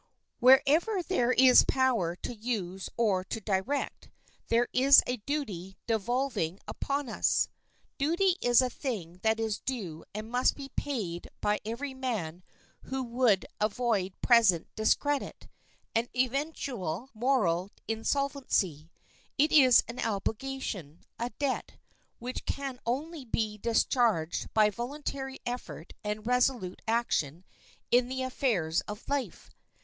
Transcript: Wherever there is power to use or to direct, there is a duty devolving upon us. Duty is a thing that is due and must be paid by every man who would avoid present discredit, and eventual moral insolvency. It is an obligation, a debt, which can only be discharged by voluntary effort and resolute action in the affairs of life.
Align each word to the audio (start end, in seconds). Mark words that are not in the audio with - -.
Wherever 0.39 1.03
there 1.03 1.31
is 1.33 1.63
power 1.63 2.15
to 2.15 2.33
use 2.33 2.89
or 2.97 3.23
to 3.25 3.39
direct, 3.39 4.09
there 4.47 4.67
is 4.73 5.03
a 5.05 5.17
duty 5.17 5.77
devolving 5.85 6.57
upon 6.67 7.07
us. 7.07 7.49
Duty 7.99 8.35
is 8.41 8.63
a 8.63 8.69
thing 8.71 9.19
that 9.21 9.39
is 9.39 9.59
due 9.59 10.03
and 10.15 10.31
must 10.31 10.55
be 10.55 10.69
paid 10.69 11.27
by 11.39 11.59
every 11.63 11.93
man 11.93 12.41
who 12.85 13.03
would 13.03 13.45
avoid 13.59 14.19
present 14.23 14.67
discredit, 14.75 15.47
and 15.93 16.09
eventual 16.17 17.11
moral 17.13 17.69
insolvency. 17.87 18.89
It 19.37 19.51
is 19.51 19.83
an 19.87 19.99
obligation, 19.99 21.01
a 21.19 21.29
debt, 21.29 21.73
which 22.17 22.45
can 22.47 22.79
only 22.87 23.23
be 23.23 23.59
discharged 23.59 24.51
by 24.55 24.71
voluntary 24.71 25.37
effort 25.45 25.93
and 26.03 26.25
resolute 26.25 26.81
action 26.87 27.45
in 27.91 28.09
the 28.09 28.23
affairs 28.23 28.81
of 28.87 29.07
life. 29.07 29.51